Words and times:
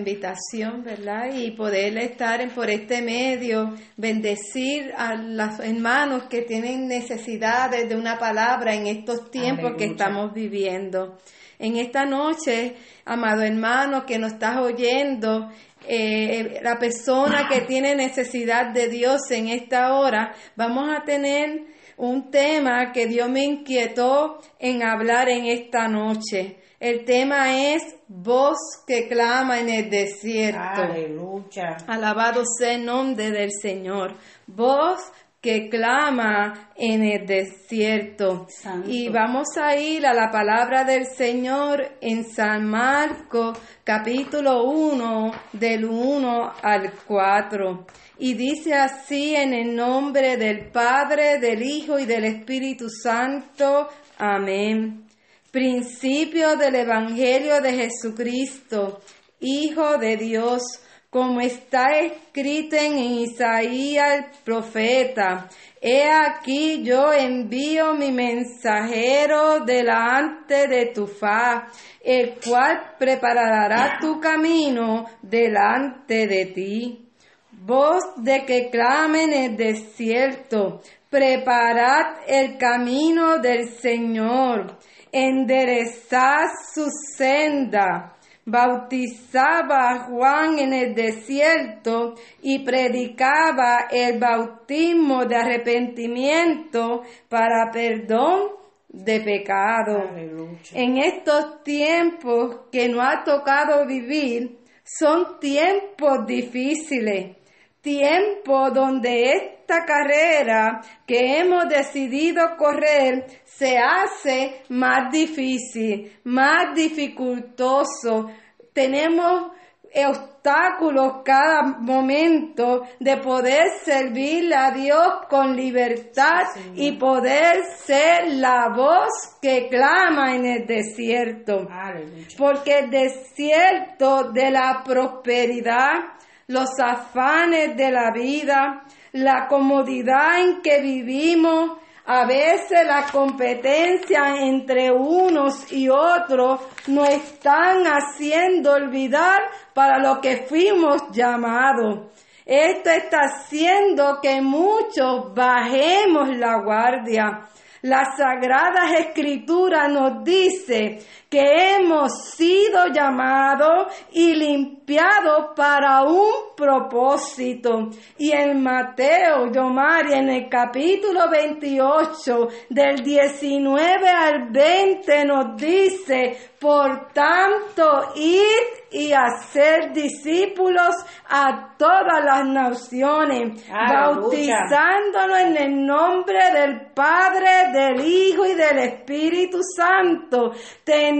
Invitación, 0.00 0.82
¿verdad? 0.82 1.32
Y 1.32 1.52
poder 1.52 1.96
estar 1.98 2.40
en, 2.40 2.50
por 2.50 2.68
este 2.68 3.02
medio, 3.02 3.74
bendecir 3.96 4.92
a 4.96 5.14
los 5.14 5.60
hermanos 5.60 6.24
que 6.24 6.42
tienen 6.42 6.88
necesidades 6.88 7.88
de 7.88 7.96
una 7.96 8.18
palabra 8.18 8.74
en 8.74 8.86
estos 8.86 9.30
tiempos 9.30 9.74
que 9.78 9.84
estamos 9.84 10.34
viviendo. 10.34 11.18
En 11.58 11.76
esta 11.76 12.06
noche, 12.06 12.74
amado 13.04 13.42
hermano 13.42 14.06
que 14.06 14.18
nos 14.18 14.32
estás 14.32 14.56
oyendo, 14.56 15.50
eh, 15.86 16.58
la 16.62 16.78
persona 16.78 17.48
que 17.48 17.60
tiene 17.62 17.94
necesidad 17.94 18.72
de 18.72 18.88
Dios 18.88 19.30
en 19.30 19.48
esta 19.48 19.94
hora, 19.94 20.34
vamos 20.56 20.88
a 20.90 21.04
tener 21.04 21.64
un 21.96 22.30
tema 22.30 22.92
que 22.92 23.06
Dios 23.06 23.28
me 23.28 23.44
inquietó 23.44 24.40
en 24.58 24.82
hablar 24.82 25.28
en 25.28 25.46
esta 25.46 25.86
noche. 25.86 26.56
El 26.80 27.04
tema 27.04 27.74
es 27.74 27.82
voz 28.08 28.56
que 28.86 29.06
clama 29.06 29.60
en 29.60 29.68
el 29.68 29.90
desierto. 29.90 30.80
Aleluya. 30.82 31.76
Alabado 31.86 32.42
sea 32.58 32.72
el 32.72 32.86
nombre 32.86 33.30
del 33.30 33.50
Señor. 33.52 34.16
Voz 34.46 34.98
que 35.42 35.68
clama 35.68 36.70
en 36.74 37.04
el 37.04 37.26
desierto. 37.26 38.46
Santo. 38.48 38.88
Y 38.88 39.10
vamos 39.10 39.48
a 39.58 39.76
ir 39.76 40.06
a 40.06 40.14
la 40.14 40.30
palabra 40.30 40.84
del 40.84 41.04
Señor 41.04 41.98
en 42.00 42.24
San 42.24 42.66
Marco, 42.66 43.52
capítulo 43.84 44.64
1, 44.64 45.32
del 45.52 45.84
1 45.84 46.52
al 46.62 46.92
4. 47.06 47.86
Y 48.20 48.32
dice 48.32 48.72
así 48.72 49.36
en 49.36 49.52
el 49.52 49.76
nombre 49.76 50.38
del 50.38 50.70
Padre, 50.70 51.38
del 51.38 51.62
Hijo 51.62 51.98
y 51.98 52.06
del 52.06 52.24
Espíritu 52.24 52.88
Santo. 52.88 53.86
Amén. 54.16 55.09
Principio 55.50 56.54
del 56.56 56.76
Evangelio 56.76 57.60
de 57.60 57.72
Jesucristo, 57.72 59.00
Hijo 59.40 59.98
de 59.98 60.16
Dios, 60.16 60.62
como 61.10 61.40
está 61.40 61.98
escrito 61.98 62.76
en 62.76 62.98
Isaías 62.98 64.18
el 64.18 64.24
profeta. 64.44 65.48
He 65.80 66.08
aquí 66.08 66.84
yo 66.84 67.12
envío 67.12 67.94
mi 67.94 68.12
mensajero 68.12 69.64
delante 69.64 70.68
de 70.68 70.92
tu 70.94 71.08
faz, 71.08 71.76
el 72.00 72.38
cual 72.38 72.94
preparará 72.96 73.98
tu 74.00 74.20
camino 74.20 75.06
delante 75.20 76.28
de 76.28 76.46
ti. 76.46 77.08
Voz 77.50 78.04
de 78.18 78.44
que 78.44 78.70
clame 78.70 79.24
en 79.24 79.32
el 79.32 79.56
desierto, 79.56 80.80
preparad 81.10 82.18
el 82.28 82.56
camino 82.56 83.38
del 83.38 83.68
Señor 83.68 84.78
enderezad 85.12 86.46
su 86.72 86.88
senda. 87.16 88.16
Bautizaba 88.44 89.90
a 89.90 89.98
Juan 90.06 90.58
en 90.58 90.72
el 90.72 90.94
desierto 90.94 92.14
y 92.42 92.64
predicaba 92.64 93.86
el 93.90 94.18
bautismo 94.18 95.24
de 95.26 95.36
arrepentimiento 95.36 97.02
para 97.28 97.70
perdón 97.70 98.60
de 98.88 99.20
pecado. 99.20 100.08
Aleluya. 100.10 100.58
En 100.74 100.98
estos 100.98 101.62
tiempos 101.62 102.62
que 102.72 102.88
nos 102.88 103.04
ha 103.04 103.22
tocado 103.24 103.86
vivir, 103.86 104.58
son 104.98 105.38
tiempos 105.38 106.26
difíciles, 106.26 107.36
tiempos 107.80 108.72
donde 108.74 109.32
esta 109.32 109.84
carrera 109.84 110.80
que 111.06 111.38
hemos 111.38 111.68
decidido 111.68 112.56
correr 112.56 113.26
se 113.44 113.78
hace 113.78 114.62
más 114.68 115.12
difícil, 115.12 116.20
más 116.24 116.74
dificultoso. 116.74 118.30
Tenemos 118.72 119.52
obstáculos 119.94 121.22
cada 121.24 121.62
momento 121.62 122.86
de 122.98 123.16
poder 123.18 123.70
servirle 123.84 124.54
a 124.54 124.70
Dios 124.70 125.26
con 125.28 125.56
libertad 125.56 126.44
y 126.74 126.92
poder 126.92 127.64
ser 127.84 128.34
la 128.34 128.68
voz 128.68 129.10
que 129.42 129.68
clama 129.68 130.34
en 130.34 130.46
el 130.46 130.66
desierto. 130.66 131.68
Aleluya. 131.70 132.26
Porque 132.38 132.78
el 132.78 132.90
desierto 132.90 134.30
de 134.32 134.50
la 134.50 134.82
prosperidad, 134.84 136.19
los 136.50 136.68
afanes 136.80 137.76
de 137.76 137.92
la 137.92 138.10
vida, 138.10 138.82
la 139.12 139.46
comodidad 139.46 140.40
en 140.40 140.60
que 140.60 140.80
vivimos, 140.80 141.78
a 142.06 142.26
veces 142.26 142.84
la 142.84 143.04
competencia 143.04 144.34
entre 144.36 144.90
unos 144.90 145.70
y 145.70 145.88
otros 145.88 146.60
nos 146.88 147.08
están 147.08 147.84
haciendo 147.84 148.72
olvidar 148.72 149.42
para 149.72 149.98
lo 149.98 150.20
que 150.20 150.38
fuimos 150.38 151.02
llamados. 151.12 152.08
Esto 152.44 152.90
está 152.90 153.18
haciendo 153.18 154.18
que 154.20 154.40
muchos 154.40 155.32
bajemos 155.32 156.36
la 156.36 156.60
guardia. 156.64 157.48
Las 157.82 158.16
sagradas 158.16 158.92
escrituras 158.98 159.88
nos 159.88 160.24
dice 160.24 160.98
que 161.30 161.76
hemos 161.76 162.32
sido 162.32 162.88
llamados 162.92 163.86
y 164.10 164.34
limpiados 164.34 165.50
para 165.54 166.02
un 166.02 166.56
propósito. 166.56 167.88
Y 168.18 168.32
en 168.32 168.60
Mateo, 168.60 169.50
Yomari, 169.52 170.14
en 170.14 170.28
el 170.28 170.48
capítulo 170.48 171.30
28, 171.30 172.48
del 172.68 173.04
19 173.04 174.08
al 174.08 174.50
20, 174.50 175.24
nos 175.24 175.56
dice, 175.56 176.36
por 176.58 177.12
tanto, 177.12 178.12
id 178.16 178.80
y 178.92 179.12
hacer 179.12 179.92
discípulos 179.92 180.94
a 181.28 181.76
todas 181.78 182.24
las 182.24 182.44
naciones, 182.46 183.64
Aleluya. 183.70 184.66
bautizándonos 184.68 185.38
en 185.38 185.56
el 185.56 185.86
nombre 185.86 186.50
del 186.52 186.90
Padre, 186.92 187.70
del 187.72 188.04
Hijo 188.04 188.44
y 188.44 188.54
del 188.54 188.78
Espíritu 188.78 189.60
Santo. 189.62 190.52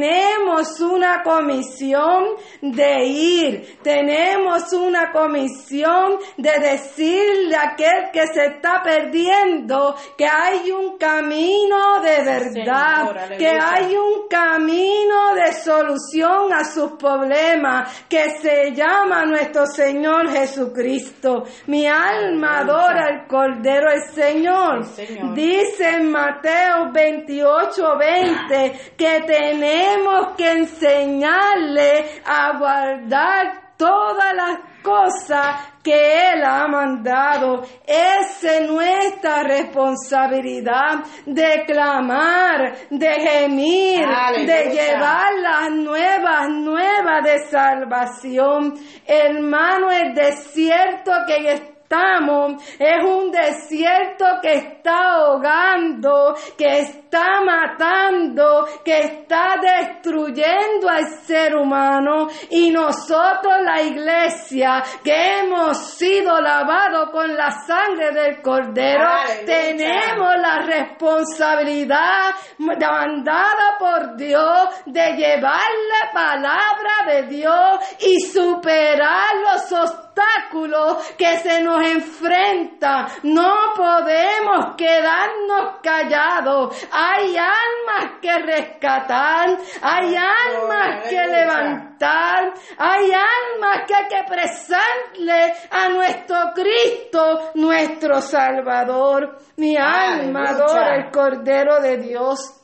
Tenemos 0.00 0.81
una 0.81 1.22
comisión 1.22 2.37
de 2.62 3.05
ir, 3.05 3.78
tenemos 3.83 4.72
una 4.72 5.12
comisión 5.12 6.19
de 6.38 6.53
decirle 6.59 7.55
a 7.55 7.72
aquel 7.72 8.11
que 8.11 8.27
se 8.28 8.47
está 8.47 8.83
perdiendo 8.83 9.94
que 10.16 10.25
hay 10.25 10.71
un 10.71 10.97
camino 10.97 12.00
de 12.00 12.25
verdad, 12.25 13.28
Señor, 13.28 13.37
que 13.37 13.49
hay 13.49 13.94
un 13.94 14.27
camino 14.27 15.34
de 15.34 15.53
solución 15.53 16.50
a 16.55 16.65
sus 16.65 16.93
problemas, 16.93 18.05
que 18.09 18.38
se 18.41 18.72
llama 18.72 19.27
nuestro 19.27 19.67
Señor 19.67 20.31
Jesucristo. 20.31 21.44
Mi 21.67 21.87
alma 21.87 22.61
adora 22.61 23.06
al 23.06 23.27
Cordero 23.27 23.91
el 23.91 24.15
Señor. 24.15 24.87
Señor. 24.87 25.34
Dice 25.34 25.91
en 25.91 26.11
Mateo 26.11 26.91
28, 26.91 27.99
20 27.99 28.81
que 28.97 29.20
tenemos 29.26 29.89
que 30.37 30.50
enseñarle 30.50 32.22
a 32.25 32.58
guardar 32.58 33.75
todas 33.76 34.34
las 34.34 34.58
cosas 34.82 35.70
que 35.82 36.32
Él 36.32 36.44
ha 36.44 36.66
mandado. 36.69 37.62
Esa 37.87 38.56
es 38.56 38.70
nuestra 38.70 39.42
responsabilidad 39.42 41.04
de 41.25 41.64
clamar, 41.66 42.75
de 42.90 43.08
gemir, 43.08 44.04
Aleluya. 44.04 44.54
de 44.54 44.70
llevar 44.70 45.34
las 45.40 45.70
nuevas, 45.70 46.48
nuevas 46.50 47.25
de 47.25 47.38
salvación. 47.50 48.75
Hermano, 49.06 49.90
el 49.90 50.14
desierto 50.14 51.12
que 51.26 51.69
estamos 51.90 52.62
es 52.78 53.04
un 53.04 53.32
desierto 53.32 54.25
que 54.40 54.54
está 54.54 55.14
ahogando, 55.14 56.37
que 56.56 56.81
está 56.81 57.40
matando, 57.44 58.66
que 58.84 59.00
está 59.00 59.56
destruyendo 59.60 60.88
al 60.88 61.04
ser 61.25 61.56
humano 61.56 62.28
y 62.48 62.70
nosotros 62.70 63.54
la 63.64 63.82
iglesia 63.82 64.82
que 65.02 65.40
hemos 65.40 65.76
sido 65.78 66.40
lavados 66.40 67.10
con 67.10 67.34
la 67.34 67.50
sangre 67.50 68.12
del 68.12 68.40
cordero 68.40 69.08
Aleluya. 69.08 69.46
tenemos 69.46 70.37
la 70.37 70.58
responsabilidad 70.60 72.31
mandada 72.58 73.76
por 73.81 74.16
Dios 74.16 74.69
de 74.87 75.12
llevar 75.16 75.58
la 75.58 76.12
palabra 76.12 76.92
de 77.08 77.22
Dios 77.25 77.81
y 77.98 78.20
superar 78.20 79.34
los 79.42 79.72
obstáculos 79.72 80.10
obstáculo 80.20 80.99
que 81.17 81.37
se 81.38 81.62
nos 81.62 81.84
enfrenta. 81.84 83.06
No 83.22 83.75
podemos 83.76 84.75
quedarnos 84.76 85.81
callados. 85.82 86.88
Hay 86.93 87.37
almas 87.37 88.20
que 88.20 88.38
rescatar, 88.38 89.58
hay 89.82 90.14
almas 90.17 91.08
que 91.08 91.26
levantar, 91.26 92.55
hay 92.78 93.11
almas 93.12 93.87
que 93.87 93.94
hay 93.94 94.08
que 94.08 94.25
prestarle 94.28 95.55
a 95.70 95.88
nuestro 95.88 96.37
Cristo, 96.55 97.50
nuestro 97.55 98.20
Salvador. 98.20 99.38
Mi 99.56 99.76
alma 99.76 100.50
adora 100.50 100.96
el 100.96 101.11
Cordero 101.11 101.81
de 101.81 101.99
Dios. 101.99 102.56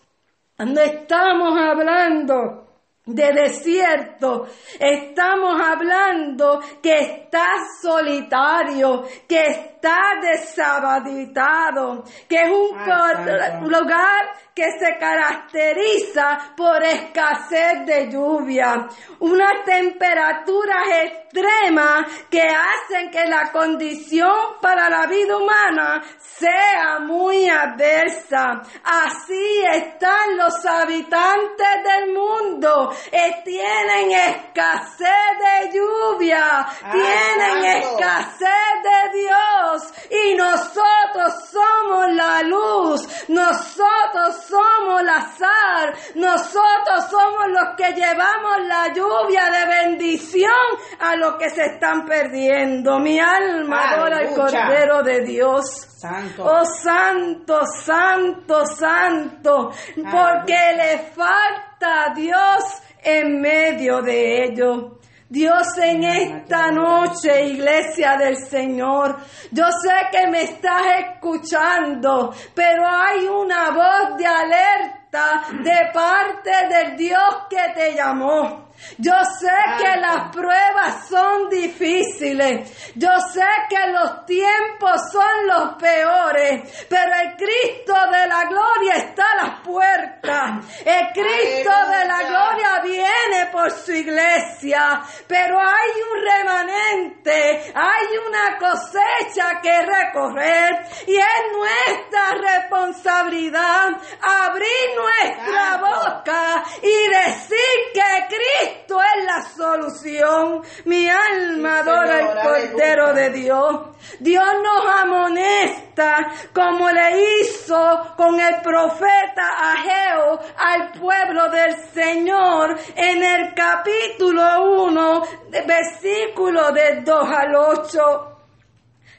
No 0.59 0.81
estamos 0.81 1.59
hablando 1.61 2.66
de 3.07 3.33
desierto. 3.33 4.49
Estamos 4.79 5.61
hablando 5.61 6.61
que 6.83 6.99
está 6.99 7.47
solitario, 7.81 9.05
que 9.29 9.76
está 9.77 10.19
deshabitado, 10.21 12.05
que 12.29 12.43
es 12.43 12.51
un 12.51 13.71
lugar 13.71 14.35
que 14.55 14.71
se 14.79 14.97
caracteriza 14.99 16.55
por 16.57 16.83
escasez 16.83 17.85
de 17.85 18.11
lluvia, 18.11 18.89
unas 19.21 19.65
temperaturas 19.67 20.83
extremas 21.05 22.07
que 22.31 22.41
hacen 22.41 23.11
que 23.11 23.27
la 23.27 23.53
condición 23.53 24.57
para 24.63 24.89
la 24.89 25.07
vida 25.07 25.37
humana 25.37 26.03
sea 26.19 27.01
muy 27.01 27.47
adversa. 27.51 28.63
Así 28.83 29.63
están 29.71 30.39
los 30.39 30.65
habitantes 30.65 31.77
del 31.85 32.15
mundo, 32.15 32.95
eh, 33.13 33.43
tienen 33.45 34.11
escasez 34.11 35.11
de 35.39 35.71
lluvia, 35.77 36.67
tienen 36.91 37.83
escasez 37.83 38.83
de 38.83 39.19
Dios 39.19 39.76
y 40.11 40.35
nosotros 40.35 41.51
somos 41.51 42.13
la 42.13 42.43
luz, 42.43 43.29
nosotros 43.29 44.37
somos 44.49 45.03
la 45.03 45.21
sal, 45.37 45.95
nosotros 46.15 47.05
somos 47.11 47.49
los 47.49 47.77
que 47.77 47.93
llevamos 47.93 48.67
la 48.67 48.93
lluvia 48.93 49.51
de 49.51 49.67
bendición 49.67 50.53
a 51.01 51.17
los 51.17 51.37
que 51.37 51.51
se 51.51 51.65
están 51.65 52.05
perdiendo. 52.07 52.99
Mi 52.99 53.19
alma 53.19 53.91
adora 53.91 54.21
el 54.21 54.35
Cordero 54.35 55.03
de 55.03 55.21
Dios. 55.21 55.87
Santo. 55.97 56.45
Oh 56.45 56.65
santo, 56.65 57.65
santo, 57.65 58.67
santo, 58.67 59.73
porque 59.95 60.59
le 60.77 60.99
falta 61.15 62.11
a 62.11 62.15
Dios 62.15 62.83
en 63.03 63.41
medio 63.41 64.03
de 64.03 64.45
ello. 64.45 64.96
Dios 65.29 65.77
en 65.79 66.05
esta 66.05 66.71
noche, 66.71 67.47
iglesia 67.49 68.17
del 68.17 68.37
Señor, 68.37 69.17
yo 69.51 69.65
sé 69.71 69.95
que 70.13 70.29
me 70.29 70.43
estás 70.43 70.83
escuchando, 71.01 72.33
pero 72.55 72.87
hay 72.87 73.27
una 73.27 73.71
voz 73.71 74.17
de 74.17 74.27
alerta 74.27 75.47
de 75.65 75.91
parte 75.93 76.51
del 76.69 76.97
Dios 76.97 77.47
que 77.51 77.73
te 77.75 77.95
llamó. 77.95 78.66
Yo 78.99 79.15
sé 79.39 79.53
que 79.79 80.01
las 80.01 80.31
pruebas 80.33 81.09
son 81.09 81.49
difíciles. 81.49 82.93
Yo 82.95 83.11
sé 83.33 83.45
que 83.69 83.93
los 83.93 84.25
tiempos 84.27 85.01
son 85.13 85.47
los 85.47 85.75
peores. 85.75 86.87
Pero 86.89 87.13
el 87.23 87.37
Cristo 87.37 87.95
de 88.11 88.27
la 88.27 88.45
gloria 88.45 88.95
está 88.95 89.25
a 89.33 89.47
las 89.47 89.61
puertas. 89.61 90.65
El 90.85 91.13
Cristo 91.13 91.71
de 91.71 92.07
la 92.07 92.23
gloria 92.29 92.81
viene 92.83 93.47
por 93.53 93.71
su 93.71 93.93
iglesia. 93.93 95.03
Pero 95.27 95.59
hay 95.59 95.91
un 96.13 96.23
remanente. 96.23 97.73
Hay 97.75 98.07
una 98.29 98.59
cosecha 98.59 99.61
que 99.63 99.83
recorrer. 99.83 100.87
Y 101.07 101.17
es 101.17 101.43
nuestra 101.53 102.31
responsabilidad 102.41 103.97
abrir 104.23 104.97
nuestra 104.97 105.77
boca 105.79 106.65
y 106.83 107.09
decir 107.09 107.57
que 107.93 108.27
Cristo 108.29 108.66
esto 108.67 108.99
es 109.01 109.25
la 109.25 109.43
solución. 109.43 110.63
Mi 110.85 111.09
alma 111.09 111.79
adora 111.79 112.19
el 112.21 112.71
Cordero 112.71 113.13
de 113.15 113.31
Dios. 113.31 113.81
Dios 114.21 114.45
nos 114.63 115.03
amonesta 115.03 116.33
como 116.53 116.91
le 116.91 117.41
hizo 117.41 118.15
con 118.17 118.39
el 118.41 118.61
profeta 118.63 119.73
Ageo 119.73 120.41
al 120.59 120.93
pueblo 120.93 121.49
del 121.51 121.77
Señor 121.93 122.77
en 122.95 123.23
el 123.23 123.55
capítulo 123.55 124.85
1, 124.87 125.23
versículo 125.67 126.73
del 126.73 127.05
2 127.05 127.29
al 127.31 127.55
8. 127.55 128.33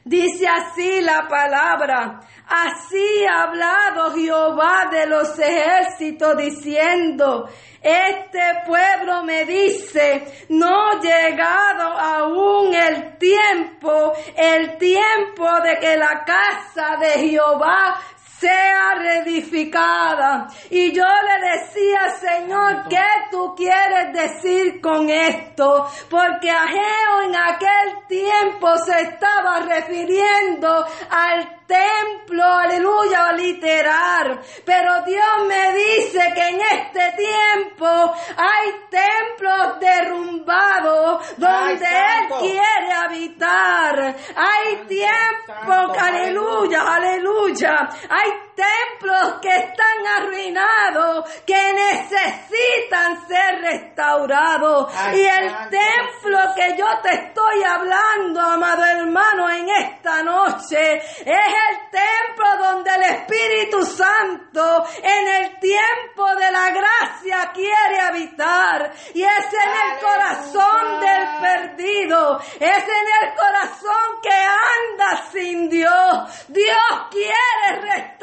Dice 0.04 0.48
así 0.48 1.02
la 1.02 1.28
palabra, 1.28 2.20
así 2.48 3.24
ha 3.26 3.42
hablado 3.44 4.12
Jehová 4.14 4.88
de 4.90 5.06
los 5.06 5.38
ejércitos 5.38 6.36
diciendo, 6.36 7.48
este 7.82 8.40
pueblo 8.66 9.22
me 9.24 9.44
dice, 9.44 10.46
no 10.48 10.90
ha 10.90 11.00
llegado 11.00 11.92
aún 11.92 12.74
el 12.74 13.18
tiempo, 13.18 14.12
el 14.36 14.78
tiempo 14.78 15.60
de 15.62 15.78
que 15.78 15.96
la 15.96 16.24
casa 16.24 16.96
de 16.98 17.28
Jehová 17.28 18.00
sea 18.38 18.94
reedificada. 18.94 20.48
Y 20.70 20.92
yo 20.92 21.04
le 21.04 21.50
decía, 21.50 22.10
Señor, 22.20 22.88
¿qué 22.88 23.04
tú 23.30 23.54
quieres 23.56 24.12
decir 24.12 24.80
con 24.80 25.10
esto? 25.10 25.88
Porque 26.08 26.50
Ageo 26.50 27.22
en 27.24 27.36
aquel 27.36 28.06
tiempo 28.08 28.76
se 28.78 29.00
estaba 29.02 29.60
refiriendo 29.60 30.86
al 31.10 31.57
templo, 31.68 32.44
aleluya, 32.44 33.32
literal. 33.32 34.40
Pero 34.64 35.02
Dios 35.02 35.46
me 35.46 35.72
dice 35.74 36.20
que 36.34 36.48
en 36.48 36.60
este 36.60 37.12
tiempo 37.16 37.86
hay 37.86 38.72
templos 38.90 39.78
derrumbados 39.78 41.36
donde 41.36 41.86
Él 41.86 42.28
quiere 42.40 42.92
habitar. 42.92 44.16
Hay 44.34 44.76
tiempos, 44.88 45.98
aleluya, 45.98 46.82
aleluya. 46.94 47.88
Hay 48.08 48.47
templos 48.58 49.40
que 49.40 49.54
están 49.54 50.06
arruinados, 50.18 51.30
que 51.46 51.74
necesitan 51.74 53.26
ser 53.28 53.60
restaurados. 53.60 54.92
y 55.14 55.20
el 55.20 55.52
templo 55.70 56.38
que 56.56 56.76
yo 56.76 56.86
te 57.02 57.14
estoy 57.14 57.62
hablando, 57.62 58.40
amado 58.40 58.84
hermano, 58.84 59.48
en 59.50 59.68
esta 59.68 60.22
noche, 60.22 60.96
es 60.96 61.24
el 61.24 61.90
templo 61.90 62.56
donde 62.58 62.90
el 62.94 63.02
Espíritu 63.02 63.84
Santo 63.84 64.86
en 65.02 65.28
el 65.28 65.60
tiempo 65.60 66.26
de 66.36 66.50
la 66.50 66.70
gracia 66.70 67.52
quiere 67.54 68.00
habitar. 68.00 68.92
Y 69.14 69.22
es 69.22 69.46
en 69.52 69.92
el 69.92 70.00
corazón 70.00 71.00
del 71.00 71.28
perdido, 71.40 72.40
es 72.58 72.84
en 72.84 73.06
el 73.22 73.34
corazón 73.36 74.20
que 74.22 74.34
anda 74.34 75.22
sin 75.30 75.68
Dios. 75.68 76.46
Dios 76.48 77.08
quiere 77.10 77.80
restaurar 77.82 78.17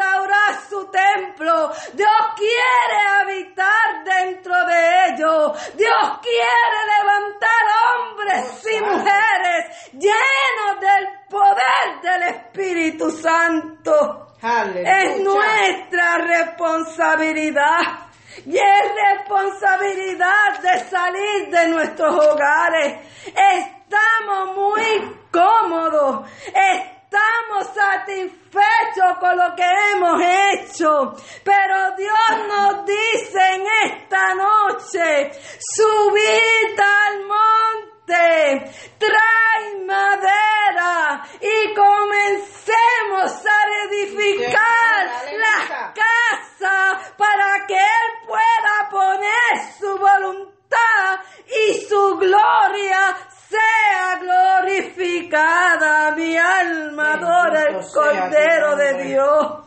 su 0.86 0.92
templo. 0.92 1.72
Dios 1.94 2.10
quiere 2.36 3.02
habitar 3.20 4.04
dentro 4.04 4.54
de 4.66 5.06
ellos. 5.10 5.76
Dios 5.76 6.20
quiere 6.22 6.80
levantar 6.98 7.64
hombres 7.98 8.68
y 8.72 8.82
mujeres 8.82 9.92
llenos 9.94 10.80
del 10.82 11.08
poder 11.30 12.02
del 12.02 12.24
Espíritu 12.36 13.12
Santo. 13.12 14.36
Es 14.86 15.20
nuestra 15.22 16.18
responsabilidad. 16.18 17.80
Y 18.46 18.58
es 18.58 18.92
responsabilidad 19.18 20.60
de 20.62 20.80
salir 20.90 21.50
de 21.50 21.68
nuestros 21.70 22.14
hogares. 22.14 23.00
Estamos 23.26 24.56
muy 24.56 25.18
cómodos. 25.32 26.30
Estamos 27.16 27.74
satisfechos 27.74 29.18
con 29.22 29.38
lo 29.38 29.56
que 29.56 29.64
hemos 29.64 30.22
hecho. 30.22 31.14
Pero 31.46 31.96
Dios 31.96 32.48
nos 32.48 32.86
dice 32.86 33.40
en 33.54 33.66
esta 33.86 34.34
noche, 34.34 35.32
subid 35.60 36.78
al 36.78 37.24
monte, 37.26 38.72
trae 38.98 39.86
madera 39.86 41.26
y 41.40 41.74
comencemos 41.74 43.46
a 43.46 43.88
edificar 43.88 45.06
las 45.38 45.94
casas 45.94 47.14
para 47.18 47.66
que 47.66 47.76
Él 47.76 48.28
pueda 48.28 48.90
poner 48.92 49.74
su 49.80 49.98
voluntad 49.98 50.56
y 51.48 51.82
su 51.88 52.18
gloria 52.18 53.16
sea 53.50 54.20
glorificada. 54.20 56.12
Mi 56.16 56.38
alma 56.38 57.14
adora 57.14 57.64
el 57.70 57.86
Cordero 57.94 58.76
de 58.76 59.04
Dios. 59.06 59.62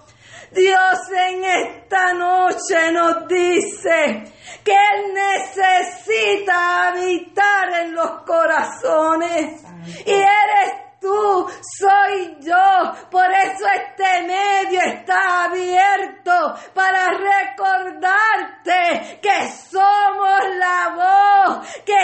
Dios 0.50 0.98
en 1.14 1.44
esta 1.44 2.14
noche 2.14 2.90
nos 2.92 3.28
dice, 3.28 4.24
que 4.64 4.72
Él 4.72 5.14
necesita 5.14 6.88
habitar 6.88 7.80
en 7.80 7.94
los 7.94 8.22
corazones. 8.22 9.62
Y 10.04 10.10
eres 10.10 10.98
tú, 11.00 11.48
soy 11.78 12.36
yo. 12.40 12.92
Por 13.10 13.30
eso 13.30 13.66
este 13.74 14.22
medio 14.22 14.80
está 14.80 15.44
abierto 15.44 16.54
para 16.74 17.08
recordarte 17.08 18.78
que 19.22 19.48
somos 19.70 20.40
la 20.56 20.88
voz, 20.96 21.66
que 21.84 21.94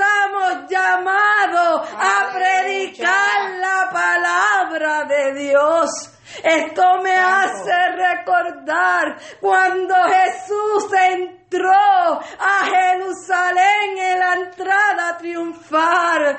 estamos 0.00 0.68
llamados 0.70 1.88
a 1.92 2.32
predicar 2.32 3.50
la 3.58 3.90
palabra 3.92 5.04
de 5.04 5.34
Dios. 5.34 5.90
Esto 6.42 6.82
me 7.02 7.16
hace 7.16 7.72
recordar 7.96 9.18
cuando 9.40 9.94
Jesús 10.04 10.86
entró 10.92 11.70
a 11.70 12.64
Jerusalén 12.64 13.98
en 13.98 14.18
la 14.18 14.34
entrada 14.34 15.18
triunfal. 15.18 16.38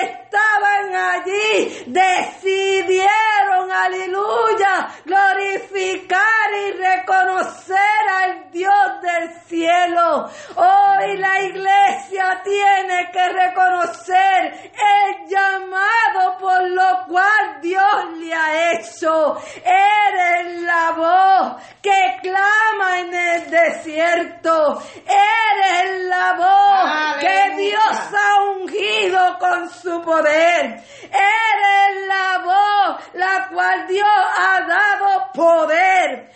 Los 0.00 0.08
que 0.08 0.29
estaban 0.30 0.94
allí 0.94 1.84
decidieron, 1.86 3.70
aleluya, 3.70 4.88
glorificar 5.04 6.20
y 6.66 6.72
reconocer 6.72 7.76
al 8.22 8.50
Dios 8.50 9.02
del 9.02 9.32
cielo. 9.48 10.30
Hoy 10.54 11.16
la 11.16 11.42
iglesia 11.42 12.40
tiene 12.44 13.10
que 13.12 13.28
reconocer 13.28 14.70
el 14.72 15.28
llamado 15.28 16.38
por 16.38 16.68
lo 16.70 17.06
cual 17.08 17.60
Dios 17.60 18.18
le 18.18 18.32
ha 18.32 18.72
hecho. 18.72 19.36
Eres 19.64 20.62
la 20.62 20.92
voz 20.92 21.62
que 21.82 22.18
clama 22.22 23.00
en 23.00 23.14
el 23.14 23.50
desierto. 23.50 24.80
Eres 25.06 26.04
la 26.04 26.32
voz 26.34 27.16
que 27.20 27.56
Dios 27.56 27.80
ha 27.82 28.42
ungido 28.52 29.38
con 29.38 29.70
su 29.70 30.00
poder. 30.02 30.19
Eres 30.28 32.06
la 32.06 32.38
voz 32.38 32.80
la 33.14 33.48
cual 33.48 33.86
Dios 33.86 34.06
ha 34.06 34.60
dado 34.66 35.32
poder, 35.32 36.30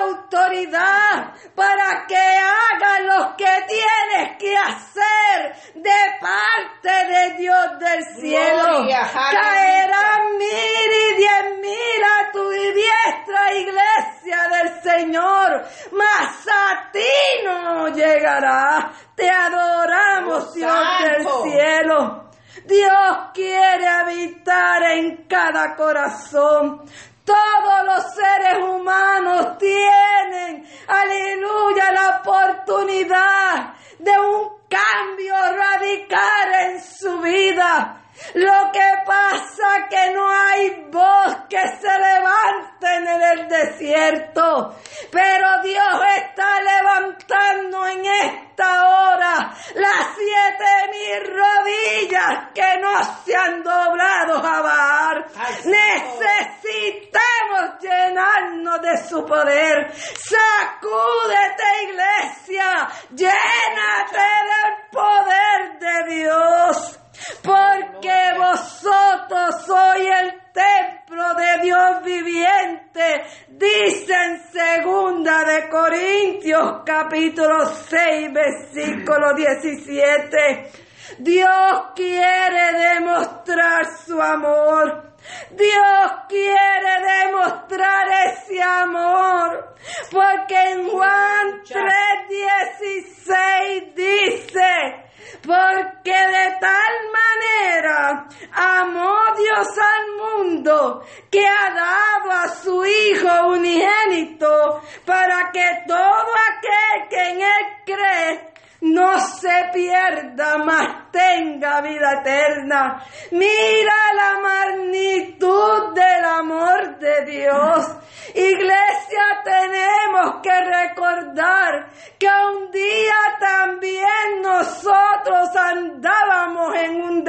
autoridad 0.00 1.32
para 1.54 2.06
que 2.06 2.16
haga 2.16 3.00
lo 3.00 3.36
que 3.36 3.64
tienes 3.66 4.38
que 4.38 4.56
hacer 4.56 5.72
de 5.74 6.18
parte 6.20 6.90
de 7.06 7.34
Dios 7.38 7.78
del 7.78 8.04
cielo. 8.20 8.86
Caerán 9.12 10.36
mil 10.38 10.92
y 10.92 11.16
diez 11.16 11.58
mil 11.60 12.04
a 12.04 12.32
tu 12.32 12.48
diestra 12.48 13.54
iglesia 13.54 14.48
del 14.48 14.82
Señor, 14.82 15.66
mas 15.92 16.46
a 16.46 16.90
ti 16.92 17.44
no 17.44 17.88
llegará. 17.88 18.92
Te 19.14 19.28
adoramos, 19.28 20.54
Dios 20.54 20.74
del 21.02 21.26
cielo. 21.42 22.27
Dios 22.64 23.18
quiere 23.34 23.86
habitar 23.86 24.82
en 24.92 25.24
cada 25.28 25.74
corazón. 25.76 26.82
Todos 27.24 27.84
los 27.84 28.14
seres 28.14 28.58
humanos 28.62 29.58
tienen, 29.58 30.66
aleluya, 30.86 31.92
la 31.92 32.20
oportunidad 32.20 33.74
de 33.98 34.12
un 34.18 34.57
cambio 34.68 35.34
radical 35.34 36.54
en 36.60 36.82
su 36.82 37.20
vida. 37.20 37.98
Lo 38.34 38.72
que 38.72 38.92
pasa 39.06 39.86
que 39.88 40.10
no 40.10 40.28
hay 40.28 40.88
voz 40.90 41.36
que 41.48 41.60
se 41.80 41.98
levante 41.98 42.96
en 42.96 43.06
el 43.06 43.46
desierto. 43.48 44.74
Pero 45.10 45.62
Dios 45.62 46.02
está 46.16 46.60
levantando 46.60 47.86
en 47.86 48.04
esta 48.04 48.88
hora 48.88 49.54
las 49.74 50.16
siete 50.16 50.88
mil 50.90 51.32
rodillas 51.32 52.48
que 52.54 52.78
no 52.80 52.98
se 53.24 53.36
han 53.36 53.62
doblado 53.62 54.38
a 54.38 54.62
bajar. 54.62 55.28
Necesitamos 55.64 57.78
llenarnos 57.80 58.82
de 58.82 58.98
su 59.08 59.24
poder. 59.24 59.92
Sacúdete 59.94 61.84
iglesia. 61.84 62.88
Llénate 63.10 64.26
del 64.58 64.90
poder 64.90 65.78
de 65.78 66.14
Dios 66.14 66.98
porque 67.42 68.14
vosotros 68.36 69.64
sois 69.66 70.08
el 70.20 70.32
templo 70.52 71.34
de 71.34 71.62
Dios 71.62 72.04
viviente, 72.04 73.24
dice 73.48 74.12
en 74.12 74.42
segunda 74.50 75.44
de 75.44 75.68
Corintios 75.68 76.82
capítulo 76.84 77.66
6 77.66 78.32
versículo 78.32 79.34
17. 79.34 80.70
Dios 81.18 81.82
quiere 81.94 82.94
demostrar 82.94 83.86
su 84.04 84.20
amor. 84.20 85.07
Dios 85.50 86.12
quiere 86.28 87.00
demostrar 87.24 88.08
ese 88.26 88.62
amor. 88.62 89.74
Porque 90.10 90.72
en 90.72 90.88
Juan 90.88 91.62
3:16 91.64 93.94
dice, 93.94 95.04
porque 95.42 96.10
de 96.10 96.56
tal 96.60 97.10
manera 97.18 98.26
amó 98.52 99.16
Dios 99.36 99.68
al 99.78 100.06
mundo 100.16 101.04
que 101.30 101.46
ha 101.46 101.70
dado 101.74 102.32
a 102.32 102.48
su 102.48 102.84
Hijo 102.84 103.48
unigénito 103.48 104.82
para 105.04 105.52
que 105.52 105.84
todo 105.86 106.34
aquel 106.50 107.08
que 107.08 107.28
en 107.30 107.42
Él 107.42 107.66
cree 107.84 108.48
no 108.80 109.18
se 109.18 109.70
pierda, 109.72 110.58
mas 110.58 111.10
tenga 111.10 111.80
vida 111.80 112.20
eterna. 112.20 113.02
Mira 113.32 113.94
la 114.14 114.38
magnitud 114.40 115.94
del 115.94 116.24
amor 116.24 116.98
de 116.98 117.24
Dios. 117.24 117.86
Iglesia, 118.34 119.42
tenemos 119.44 120.40
que 120.42 120.60
recordar 120.60 121.88
que 122.18 122.28
un 122.28 122.70
día 122.70 123.14
también 123.40 124.42
nosotros 124.42 125.50
un 125.52 126.00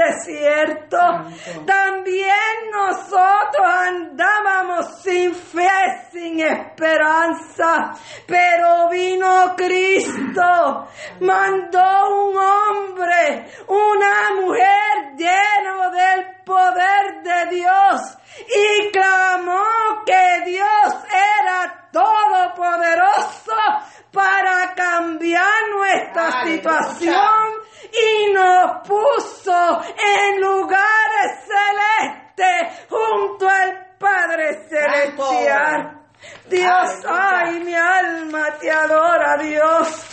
desierto. 0.09 0.97
También 1.65 2.71
nosotros 2.71 3.65
andábamos 3.65 5.01
sin 5.01 5.33
fe, 5.33 6.07
sin 6.11 6.39
esperanza. 6.39 7.93
Pero 8.25 8.89
vino 8.89 9.55
Cristo, 9.55 10.87
mandó 11.21 12.21
un 12.21 12.37
hombre, 12.37 13.51
una 13.67 14.41
mujer 14.41 15.15
lleno 15.17 15.91
del 15.91 16.43
poder 16.43 17.23
de 17.23 17.55
Dios 17.55 18.01
y 18.47 18.91
clamó 18.91 19.63
que 20.05 20.41
Dios 20.45 20.93
era 21.41 21.88
todopoderoso 21.91 23.55
para 24.11 24.73
cambiar 24.75 25.69
nuestra 25.75 26.43
situación 26.45 27.69
y 27.91 28.33
nos 28.33 28.87
puso 28.87 29.81
en 29.97 30.41
lugares 30.41 31.45
celestes 31.45 32.87
junto 32.89 33.47
al 33.47 33.95
Padre 33.97 34.67
Celestial. 34.69 35.99
Dios, 36.49 37.05
ay, 37.07 37.59
mi 37.59 37.75
alma 37.75 38.57
te 38.59 38.71
adora, 38.71 39.37
Dios. 39.37 40.05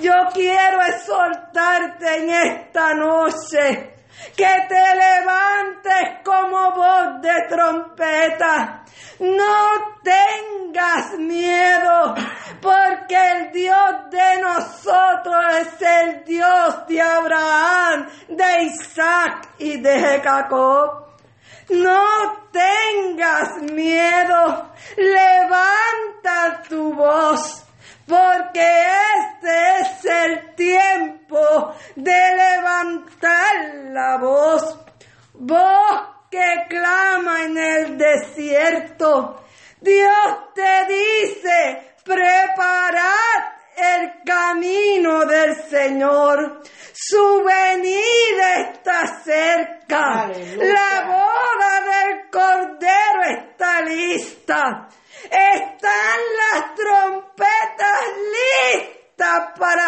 Yo 0.00 0.12
quiero 0.32 0.80
exhortarte 0.82 2.16
en 2.16 2.30
esta 2.30 2.94
noche 2.94 3.91
que 4.36 4.48
te 4.68 4.94
levantes 4.96 6.20
como 6.24 6.72
voz 6.72 7.20
de 7.20 7.46
trompeta. 7.48 8.84
No 9.20 9.98
tengas 10.02 11.18
miedo, 11.18 12.14
porque 12.60 13.16
el 13.16 13.52
Dios 13.52 14.10
de 14.10 14.40
nosotros 14.40 15.44
es 15.60 15.82
el 15.82 16.24
Dios 16.24 16.86
de 16.88 17.00
Abraham, 17.00 18.08
de 18.28 18.62
Isaac 18.64 19.48
y 19.58 19.80
de 19.80 20.20
Jacob. 20.20 21.06
No 21.70 22.48
tengas 22.50 23.62
miedo, 23.70 24.72
levanta 24.96 26.62
tu 26.68 26.92
voz 26.94 27.64
porque 28.06 28.60
este 28.60 29.80
es 29.80 30.04
el 30.04 30.54
tiempo 30.54 31.74
de 31.96 32.36
levantar 32.36 33.74
la 33.90 34.18
voz, 34.18 34.78
voz 35.34 36.12
que 36.30 36.66
clama 36.68 37.44
en 37.44 37.58
el 37.58 37.98
desierto. 37.98 39.44
Dios 39.80 40.54
te 40.54 40.86
dice, 40.88 41.94
preparad 42.04 43.52
el 43.76 44.22
camino 44.24 45.24
del 45.26 45.56
Señor. 45.68 46.62
Su 46.92 47.42
venida 47.44 48.70
está 48.70 49.22
cerca. 49.22 50.30
La 50.56 51.04
boda 51.06 51.80
del 51.90 52.30
Cordero 52.30 53.22
está 53.24 53.80
lista. 53.82 54.88
Están 55.24 56.18
las 56.38 56.74
trompetas 56.74 58.00
listas 58.32 59.52
para 59.58 59.86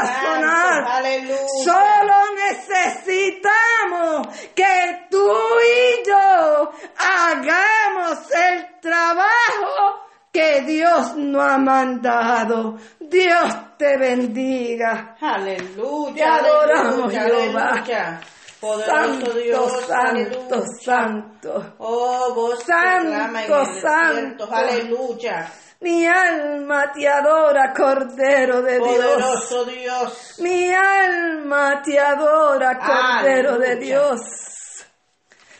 Aleluya. 0.96 1.36
Solo 1.64 2.14
necesitamos 2.36 4.28
que 4.54 5.06
tú 5.10 5.32
y 5.60 6.08
yo 6.08 6.70
hagamos 6.96 8.18
el 8.32 8.80
trabajo 8.80 10.04
que 10.32 10.62
Dios 10.62 11.14
nos 11.16 11.44
ha 11.44 11.58
mandado. 11.58 12.76
Dios 13.00 13.76
te 13.78 13.96
bendiga. 13.96 15.16
Aleluya. 15.20 16.14
Te 16.14 16.24
adoramos, 16.24 17.14
aleluya, 17.14 17.22
Jehová. 17.22 17.68
aleluya. 17.70 18.20
Poderoso 18.64 18.86
Santo, 18.86 19.32
Dios, 19.34 19.86
santo, 19.86 20.54
aleluya. 20.54 20.66
santo. 20.80 21.74
Oh, 21.76 22.32
vos 22.34 22.64
Santo, 22.64 23.64
santo. 23.78 24.48
aleluya. 24.50 25.52
Mi 25.80 26.06
alma 26.06 26.90
te 26.90 27.06
adora, 27.06 27.74
Cordero 27.74 28.62
de 28.62 28.78
Dios. 28.78 28.96
Poderoso 28.96 29.64
Dios. 29.66 30.36
Mi 30.38 30.72
alma 30.74 31.82
te 31.82 31.98
adora, 31.98 32.78
Cordero 32.78 33.58
de. 33.58 33.76
Dios. 33.76 34.20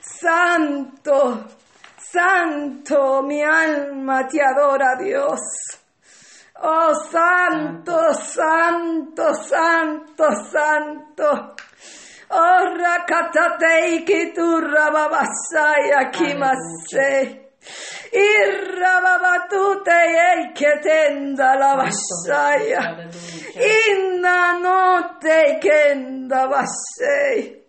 Santo, 0.00 1.44
santo, 1.98 3.22
mi 3.22 3.42
alma 3.42 4.26
te 4.26 4.40
adora, 4.40 4.96
Dios. 4.96 5.40
Oh, 6.62 6.94
santo, 7.10 8.14
santo, 8.14 9.34
santo, 9.34 10.24
santo. 10.50 11.53
Oh, 12.36 12.66
rakatatei 12.82 14.04
kiturra 14.04 14.90
babasaya 14.90 16.10
kimase. 16.10 17.44
Irra 18.12 18.94
babatute 19.04 20.00
ei 20.30 20.52
ketenda 20.52 21.54
la. 21.60 21.72
Aleluya. 21.78 22.82
Inna 23.54 24.58
notte 24.58 25.60
kenda 25.62 26.48
basei. 26.50 27.62